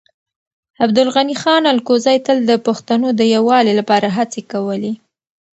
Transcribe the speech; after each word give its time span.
عبدالغني 0.83 1.35
خان 1.43 1.63
الکوزی 1.73 2.15
تل 2.25 2.37
د 2.49 2.51
پښتنو 2.67 3.07
د 3.19 3.21
يووالي 3.35 3.73
لپاره 3.79 4.07
هڅې 4.17 4.41
کولې. 4.51 4.91